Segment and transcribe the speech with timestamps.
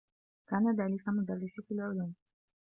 [0.49, 2.13] كان ذاك مدرّسي في العلوم.